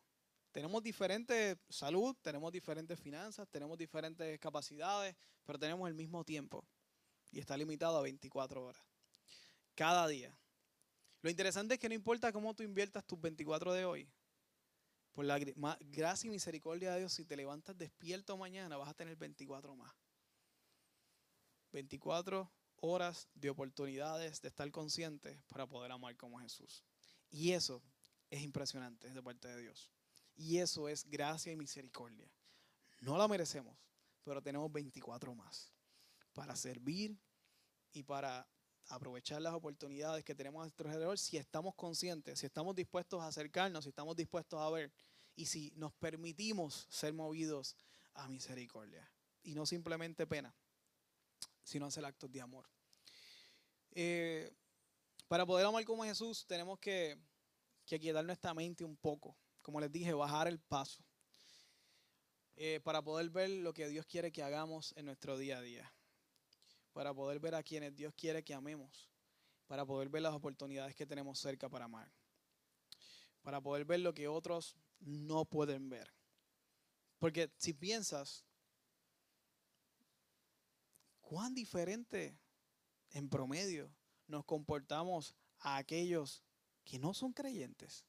[0.52, 6.68] Tenemos diferente salud, tenemos diferentes finanzas, tenemos diferentes capacidades, pero tenemos el mismo tiempo.
[7.32, 8.84] Y está limitado a 24 horas.
[9.74, 10.38] Cada día.
[11.22, 14.10] Lo interesante es que no importa cómo tú inviertas tus 24 de hoy,
[15.14, 15.40] por la
[15.80, 19.94] gracia y misericordia de Dios, si te levantas despierto mañana, vas a tener 24 más.
[21.72, 26.84] 24 horas de oportunidades de estar consciente para poder amar como Jesús.
[27.30, 27.82] Y eso
[28.30, 29.92] es impresionante de parte de Dios.
[30.36, 32.30] Y eso es gracia y misericordia.
[33.00, 33.78] No la merecemos,
[34.24, 35.72] pero tenemos 24 más
[36.34, 37.18] para servir
[37.92, 38.48] y para
[38.90, 43.28] aprovechar las oportunidades que tenemos a nuestro alrededor si estamos conscientes, si estamos dispuestos a
[43.28, 44.92] acercarnos, si estamos dispuestos a ver
[45.36, 47.76] y si nos permitimos ser movidos
[48.14, 49.10] a misericordia.
[49.44, 50.54] Y no simplemente pena,
[51.64, 52.66] sino hacer actos de amor.
[53.92, 54.54] Eh,
[55.28, 57.18] para poder amar como Jesús tenemos que,
[57.86, 59.36] que quietar nuestra mente un poco.
[59.62, 61.04] Como les dije, bajar el paso.
[62.56, 65.92] Eh, para poder ver lo que Dios quiere que hagamos en nuestro día a día.
[66.94, 69.10] Para poder ver a quienes Dios quiere que amemos.
[69.68, 72.12] Para poder ver las oportunidades que tenemos cerca para amar.
[73.42, 76.14] Para poder ver lo que otros no pueden ver.
[77.18, 78.46] Porque si piensas,
[81.22, 82.38] cuán diferente
[83.12, 83.94] en promedio
[84.28, 86.44] nos comportamos a aquellos
[86.84, 88.06] que no son creyentes.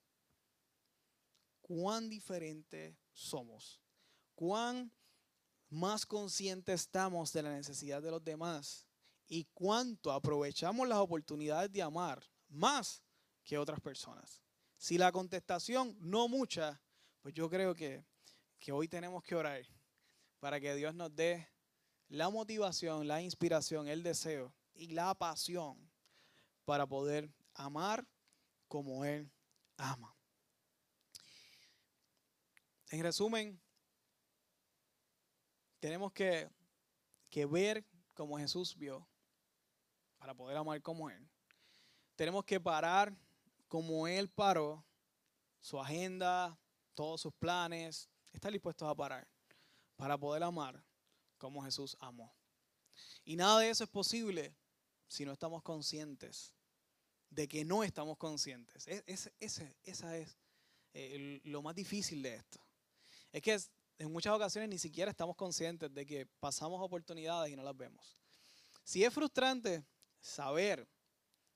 [1.61, 3.81] Cuán diferente somos.
[4.35, 4.93] Cuán
[5.75, 8.87] más conscientes estamos de la necesidad de los demás
[9.27, 13.03] y cuánto aprovechamos las oportunidades de amar más
[13.43, 14.41] que otras personas.
[14.77, 16.81] Si la contestación no mucha,
[17.21, 18.05] pues yo creo que,
[18.59, 19.67] que hoy tenemos que orar
[20.39, 21.49] para que Dios nos dé
[22.09, 25.91] la motivación, la inspiración, el deseo y la pasión
[26.65, 28.07] para poder amar
[28.69, 29.31] como Él
[29.77, 30.15] ama.
[32.91, 33.61] En resumen,
[35.85, 36.49] tenemos que,
[37.29, 39.07] que ver como Jesús vio
[40.17, 41.29] para poder amar como Él.
[42.17, 43.15] Tenemos que parar
[43.69, 44.83] como Él paró,
[45.61, 46.59] su agenda,
[46.95, 49.29] todos sus planes, estar dispuestos a parar
[49.95, 50.83] para poder amar
[51.37, 52.35] como Jesús amó.
[53.23, 54.57] Y nada de eso es posible
[55.07, 56.55] si no estamos conscientes
[57.29, 58.89] de que no estamos conscientes.
[58.89, 60.39] Es, esa es
[60.95, 62.59] eh, lo más difícil de esto.
[63.31, 63.61] Es que
[63.99, 68.17] en muchas ocasiones ni siquiera estamos conscientes de que pasamos oportunidades y no las vemos.
[68.83, 69.85] Si es frustrante
[70.21, 70.89] saber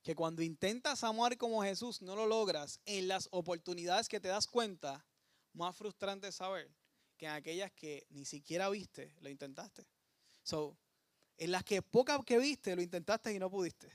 [0.03, 4.47] que cuando intentas amar como Jesús no lo logras en las oportunidades que te das
[4.47, 5.05] cuenta,
[5.53, 6.71] más frustrante saber
[7.17, 9.87] que en aquellas que ni siquiera viste, lo intentaste.
[10.43, 10.79] So,
[11.37, 13.93] en las que pocas que viste, lo intentaste y no pudiste.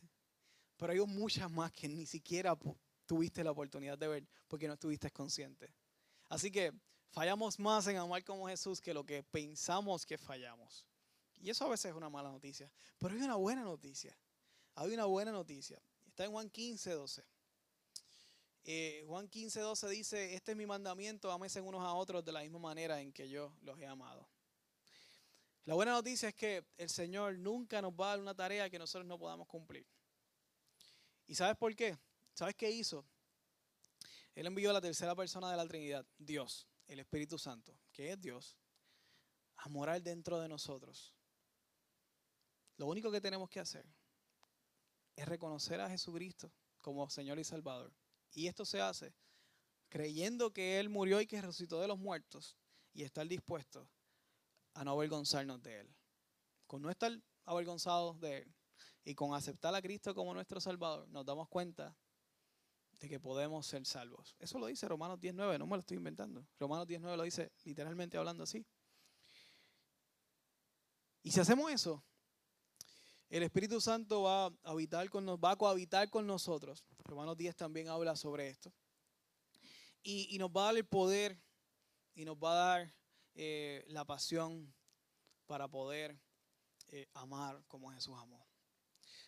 [0.77, 2.57] Pero hay muchas más que ni siquiera
[3.05, 5.73] tuviste la oportunidad de ver porque no estuviste consciente.
[6.29, 6.73] Así que
[7.13, 10.85] fallamos más en amar como Jesús que lo que pensamos que fallamos.
[11.39, 12.71] Y eso a veces es una mala noticia.
[12.97, 14.17] Pero hay una buena noticia.
[14.75, 15.79] Hay una buena noticia.
[16.07, 17.23] Está en Juan 15, 12.
[18.65, 22.41] Eh, Juan 15, 12 dice, este es mi mandamiento, amesen unos a otros de la
[22.41, 24.27] misma manera en que yo los he amado.
[25.65, 28.79] La buena noticia es que el Señor nunca nos va a dar una tarea que
[28.79, 29.85] nosotros no podamos cumplir.
[31.27, 31.97] ¿Y sabes por qué?
[32.33, 33.05] ¿Sabes qué hizo?
[34.33, 38.21] Él envió a la tercera persona de la Trinidad, Dios, el Espíritu Santo, que es
[38.21, 38.57] Dios,
[39.57, 41.13] a morar dentro de nosotros.
[42.77, 43.85] Lo único que tenemos que hacer
[45.15, 47.93] es reconocer a Jesucristo como Señor y Salvador.
[48.33, 49.13] Y esto se hace
[49.89, 52.57] creyendo que Él murió y que resucitó de los muertos
[52.93, 53.87] y estar dispuesto
[54.73, 55.95] a no avergonzarnos de Él.
[56.65, 57.11] Con no estar
[57.45, 58.55] avergonzados de Él
[59.05, 61.95] y con aceptar a Cristo como nuestro Salvador, nos damos cuenta
[63.03, 64.33] de que podemos ser salvos.
[64.39, 66.47] Eso lo dice Romanos 19, no me lo estoy inventando.
[66.57, 68.65] Romanos 19 lo dice literalmente hablando así.
[71.21, 72.01] Y si hacemos eso,
[73.27, 76.85] el Espíritu Santo va a habitar con nos, va a cohabitar con nosotros.
[76.99, 78.71] Romanos 10 también habla sobre esto.
[80.01, 81.37] Y, nos va a dar el poder
[82.15, 82.95] y nos va a dar
[83.35, 84.73] eh, la pasión
[85.45, 86.17] para poder
[86.87, 88.47] eh, amar como Jesús amó.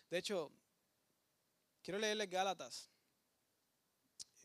[0.08, 0.50] De hecho,
[1.82, 2.95] quiero leerles Gálatas.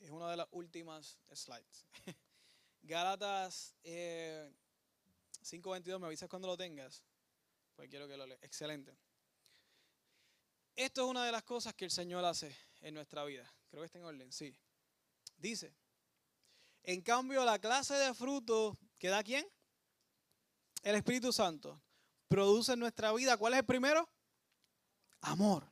[0.01, 1.85] Es una de las últimas slides.
[2.81, 4.51] Gálatas eh,
[5.43, 7.03] 5.22, me avisas cuando lo tengas.
[7.75, 8.41] Pues quiero que lo leas.
[8.41, 8.97] Excelente.
[10.75, 13.47] Esto es una de las cosas que el Señor hace en nuestra vida.
[13.69, 14.57] Creo que está en orden, sí.
[15.37, 15.75] Dice,
[16.83, 19.47] En cambio, la clase de fruto que da quién?
[20.81, 21.79] El Espíritu Santo.
[22.27, 24.09] Produce en nuestra vida, ¿cuál es el primero?
[25.21, 25.69] Amor,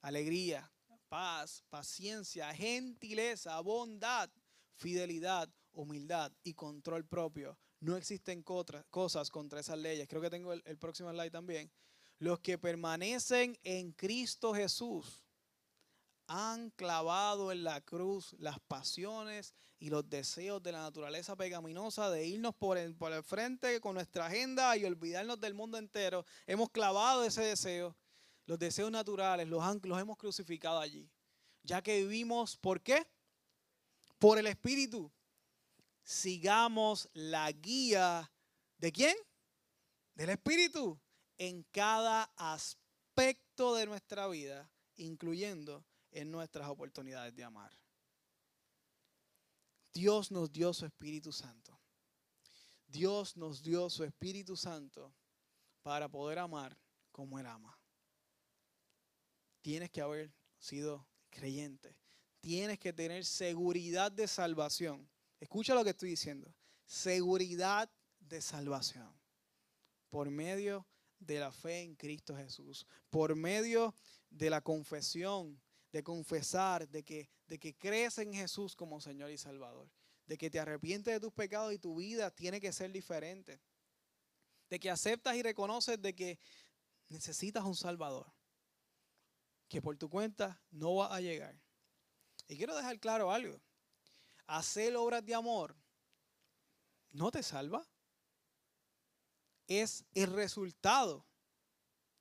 [0.00, 0.70] alegría,
[1.08, 4.30] paz, paciencia, gentileza, bondad,
[4.76, 7.58] fidelidad, humildad y control propio.
[7.80, 10.08] No existen cosas contra esas leyes.
[10.08, 11.70] Creo que tengo el, próximo slide también.
[12.18, 15.22] Los que permanecen en Cristo Jesús
[16.26, 22.26] han clavado en la cruz las pasiones y los deseos de la naturaleza pecaminosa de
[22.26, 26.26] irnos por el frente con nuestra agenda y olvidarnos del mundo entero.
[26.46, 27.96] Hemos clavado ese deseo,
[28.48, 31.06] los deseos naturales, los, hemos crucificado allí.
[31.62, 33.06] Ya que vivimos, ¿por qué?
[34.18, 35.12] Por el Espíritu.
[36.02, 38.32] Sigamos la guía
[38.78, 39.14] de quién?
[40.14, 40.98] Del Espíritu
[41.36, 47.78] en cada aspecto de nuestra vida, incluyendo en nuestras oportunidades de amar.
[49.92, 51.78] Dios nos dio su Espíritu Santo.
[52.86, 55.14] Dios nos dio su Espíritu Santo
[55.82, 56.78] para poder amar
[57.12, 57.78] como Él ama.
[59.60, 61.96] Tienes que haber sido creyente.
[62.40, 65.08] Tienes que tener seguridad de salvación.
[65.40, 66.54] Escucha lo que estoy diciendo.
[66.84, 67.90] Seguridad
[68.20, 69.12] de salvación.
[70.08, 70.86] Por medio
[71.18, 72.86] de la fe en Cristo Jesús.
[73.10, 73.94] Por medio
[74.30, 75.60] de la confesión
[75.92, 79.90] de confesar, de que, de que crees en Jesús como Señor y Salvador,
[80.26, 83.60] de que te arrepientes de tus pecados y tu vida tiene que ser diferente,
[84.68, 86.38] de que aceptas y reconoces de que
[87.08, 88.30] necesitas un Salvador,
[89.68, 91.60] que por tu cuenta no va a llegar.
[92.48, 93.60] Y quiero dejar claro algo,
[94.46, 95.76] hacer obras de amor
[97.10, 97.86] no te salva,
[99.66, 101.26] es el resultado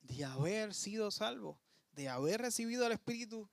[0.01, 1.59] de haber sido salvo,
[1.91, 3.49] de haber recibido el Espíritu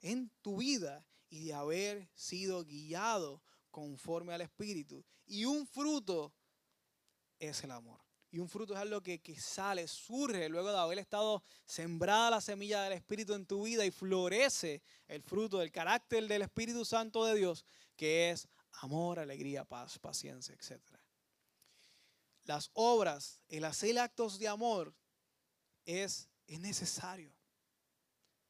[0.00, 5.04] en tu vida y de haber sido guiado conforme al Espíritu.
[5.26, 6.34] Y un fruto
[7.38, 8.05] es el amor.
[8.30, 12.82] Y un fruto es algo que, sale, surge luego de haber estado sembrada la semilla
[12.82, 17.36] del Espíritu en tu vida y florece el fruto del carácter del Espíritu Santo de
[17.36, 17.64] Dios,
[17.96, 20.80] que es amor, alegría, paz, paciencia, etc.
[22.44, 24.94] Las obras, el hacer actos de amor
[25.84, 27.32] es, es necesario.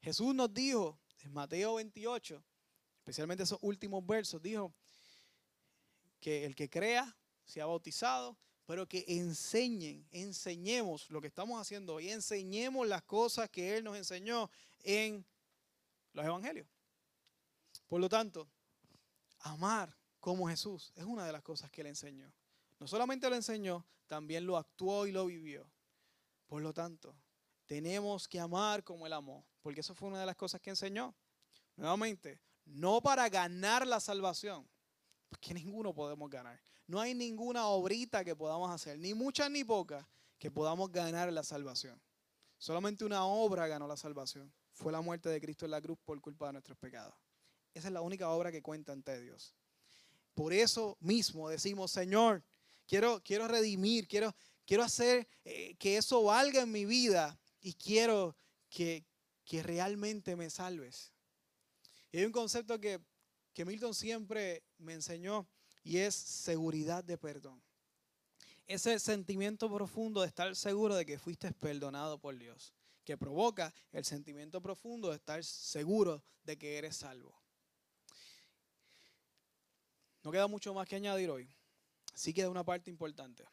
[0.01, 2.43] Jesús nos dijo en Mateo 28,
[2.99, 4.75] especialmente esos últimos versos, dijo
[6.21, 12.11] que el que crea sea bautizado, pero que enseñen, enseñemos lo que estamos haciendo hoy,
[12.11, 14.51] enseñemos las cosas que Él nos enseñó
[14.83, 15.25] en
[16.13, 16.67] los evangelios.
[17.87, 18.49] Por lo tanto,
[19.41, 22.33] amar como Jesús es una de las cosas que Él enseñó.
[22.81, 25.71] No solamente lo enseñó, también lo actuó y lo vivió.
[26.49, 27.15] Por lo tanto,
[27.67, 31.15] tenemos que amar como Él amó, porque eso fue una de las cosas que enseñó.
[31.77, 34.69] Nuevamente, no para ganar la salvación,
[35.29, 36.61] porque ninguno podemos ganar.
[36.87, 40.05] No hay ninguna obrita que podamos hacer, ni muchas ni pocas,
[40.39, 42.01] que podamos ganar la salvación.
[42.59, 44.53] Solamente una obra ganó la salvación.
[44.73, 47.15] Fue la muerte de Cristo en la cruz por culpa de nuestros pecados.
[47.75, 49.55] Esa es la única obra que cuenta ante Dios.
[50.35, 52.43] Por eso mismo decimos, Señor,
[52.87, 54.35] quiero, quiero redimir, quiero,
[54.67, 58.37] quiero hacer eh, que eso valga en mi vida y quiero
[58.69, 59.05] que,
[59.45, 61.13] que realmente me salves.
[62.13, 63.01] Y hay un concepto que,
[63.53, 65.47] que Milton siempre me enseñó
[65.83, 67.63] y es seguridad de perdón.
[68.67, 74.05] Ese sentimiento profundo de estar seguro de que fuiste perdonado por Dios, que provoca el
[74.05, 77.41] sentimiento profundo de estar seguro de que eres salvo.
[80.25, 81.49] No queda mucho más que añadir hoy.
[82.13, 83.45] Sí queda una parte importante.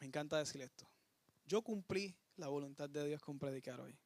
[0.00, 0.88] Me encanta decir esto.
[1.44, 3.98] Yo cumplí la voluntad de Dios con predicar hoy.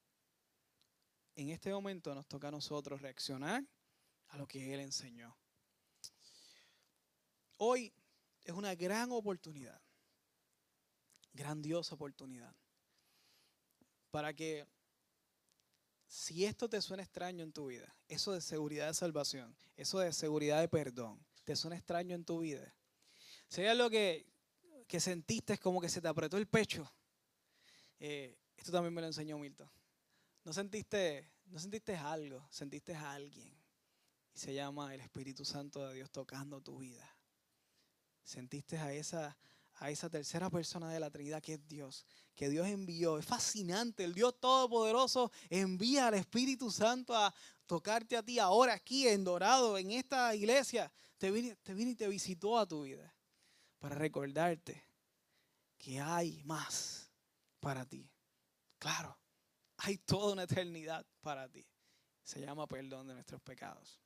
[1.36, 3.64] En este momento nos toca a nosotros reaccionar
[4.28, 5.36] a lo que Él enseñó.
[7.64, 7.92] Hoy
[8.42, 9.80] es una gran oportunidad,
[11.32, 12.52] grandiosa oportunidad,
[14.10, 14.66] para que
[16.08, 20.12] si esto te suena extraño en tu vida, eso de seguridad de salvación, eso de
[20.12, 22.74] seguridad de perdón, te suena extraño en tu vida,
[23.46, 24.26] sería lo que,
[24.88, 26.92] que sentiste como que se te apretó el pecho
[28.00, 29.70] eh, esto también me lo enseñó Milton.
[30.42, 33.56] ¿No sentiste, no sentiste algo, sentiste a alguien.
[34.34, 37.11] Y se llama el Espíritu Santo de Dios tocando tu vida.
[38.22, 39.36] Sentiste a esa,
[39.74, 43.18] a esa tercera persona de la Trinidad que es Dios, que Dios envió.
[43.18, 47.34] Es fascinante, el Dios Todopoderoso envía al Espíritu Santo a
[47.66, 50.92] tocarte a ti ahora aquí en Dorado, en esta iglesia.
[51.18, 53.14] Te vino, te vino y te visitó a tu vida
[53.78, 54.84] para recordarte
[55.76, 57.10] que hay más
[57.58, 58.08] para ti.
[58.78, 59.18] Claro,
[59.78, 61.66] hay toda una eternidad para ti.
[62.22, 64.00] Se llama perdón de nuestros pecados.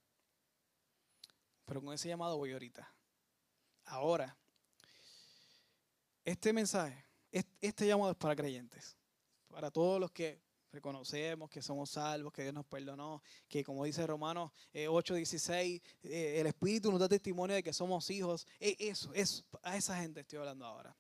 [1.67, 2.96] Pero con ese llamado voy ahorita.
[3.87, 4.37] Ahora,
[6.25, 8.97] este mensaje, este llamado es para creyentes,
[9.49, 14.07] para todos los que reconocemos que somos salvos, que Dios nos perdonó, que como dice
[14.07, 18.47] Romanos 8:16, eh, eh, el Espíritu nos da testimonio de que somos hijos.
[18.61, 20.95] E, eso, eso, a esa gente estoy hablando ahora.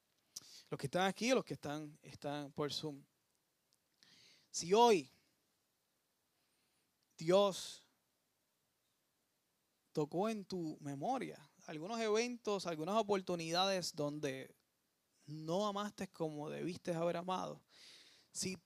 [0.71, 3.03] Los que están aquí, los que están, están por Zoom.
[4.51, 5.11] Si hoy
[7.17, 7.83] Dios
[9.93, 14.55] tocó en tu memoria algunos eventos, algunas oportunidades donde
[15.27, 17.61] no amaste como debiste haber amado.
[18.33, 18.57] Si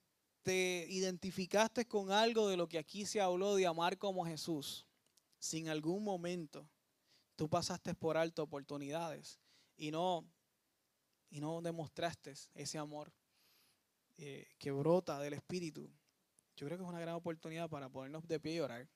[0.43, 4.87] te identificaste con algo de lo que aquí se habló de amar como Jesús,
[5.39, 6.69] si en algún momento
[7.37, 9.41] tú pasaste por alto oportunidades
[9.77, 10.25] y no,
[11.31, 13.13] y no demostraste ese amor
[14.19, 15.91] eh, que brota del Espíritu,
[16.57, 18.87] yo creo que es una gran oportunidad para ponernos de pie y orar.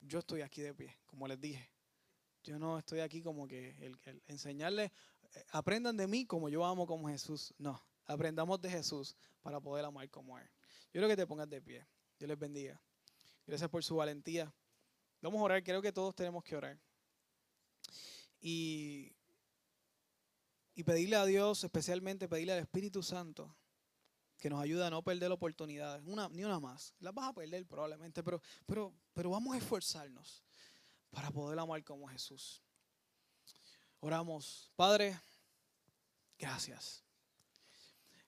[0.00, 1.68] Yo estoy aquí de pie, como les dije.
[2.42, 4.90] Yo no estoy aquí como que el, enseñarles,
[5.34, 7.54] eh, aprendan de mí como yo amo como Jesús.
[7.58, 10.48] No, aprendamos de Jesús para poder amar como Él.
[10.92, 11.86] Yo creo que te pongas de pie.
[12.18, 12.80] Dios les bendiga.
[13.46, 14.52] Gracias por su valentía.
[15.20, 16.78] Vamos a orar, creo que todos tenemos que orar.
[18.40, 19.12] Y,
[20.74, 23.54] y pedirle a Dios, especialmente pedirle al Espíritu Santo,
[24.38, 26.94] que nos ayude a no perder oportunidades, una, ni una más.
[27.00, 30.42] Las vas a perder probablemente, pero, pero, pero vamos a esforzarnos
[31.10, 32.62] para poder amar como Jesús.
[34.00, 35.20] Oramos, Padre,
[36.38, 37.04] gracias.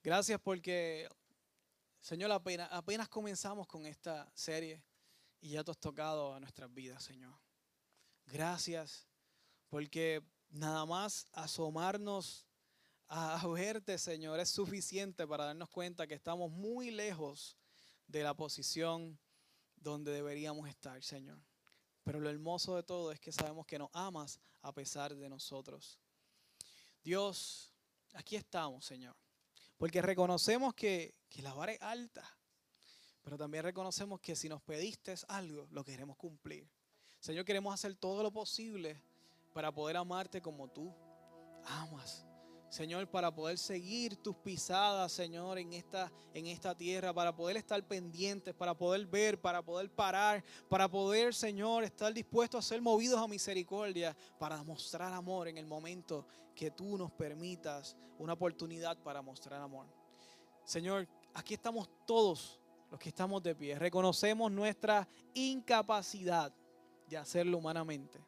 [0.02, 1.08] Gracias porque,
[2.00, 4.82] Señor, apenas, comenzamos con esta serie
[5.40, 7.34] y ya te has tocado a nuestras vidas, Señor.
[8.26, 9.06] Gracias
[9.68, 12.46] porque nada más asomarnos
[13.08, 17.56] a verte, Señor, es suficiente para darnos cuenta que estamos muy lejos
[18.06, 19.18] de la posición
[19.76, 21.38] donde deberíamos estar, Señor.
[22.04, 25.98] Pero lo hermoso de todo es que sabemos que nos amas a pesar de nosotros.
[27.02, 27.72] Dios,
[28.14, 29.14] aquí estamos, Señor.
[29.76, 32.22] Porque reconocemos que, la vara es alta,
[33.22, 36.68] pero también reconocemos que si nos pediste algo, lo queremos cumplir.
[37.20, 39.00] Señor, queremos hacer todo lo posible
[39.52, 40.94] para poder amarte como tú
[41.64, 42.24] amas.
[42.72, 47.86] Señor, para poder seguir tus pisadas, Señor, en esta, en esta tierra, para poder estar
[47.86, 53.20] pendientes, para poder ver, para poder parar, para poder, Señor, estar dispuestos a ser movidos
[53.20, 59.20] a misericordia, para mostrar amor en el momento que tú nos permitas una oportunidad para
[59.20, 59.84] mostrar amor.
[60.64, 62.58] Señor, aquí estamos todos
[62.90, 63.78] los que estamos de pie.
[63.78, 66.50] Reconocemos nuestra incapacidad
[67.06, 68.18] de hacerlo humanamente.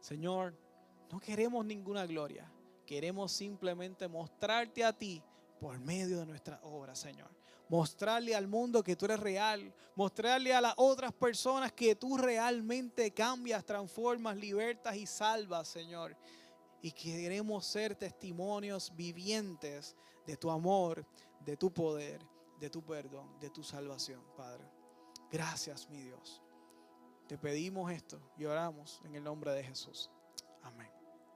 [0.00, 0.58] Señor,
[1.08, 2.50] no queremos ninguna gloria
[2.86, 5.22] Queremos simplemente mostrarte a ti
[5.60, 7.28] por medio de nuestra obra, Señor.
[7.68, 9.74] Mostrarle al mundo que tú eres real.
[9.96, 16.16] Mostrarle a las otras personas que tú realmente cambias, transformas, libertas y salvas, Señor.
[16.80, 21.04] Y queremos ser testimonios vivientes de tu amor,
[21.40, 22.20] de tu poder,
[22.60, 24.64] de tu perdón, de tu salvación, Padre.
[25.30, 26.42] Gracias, mi Dios.
[27.26, 30.10] Te pedimos esto y oramos en el nombre de Jesús.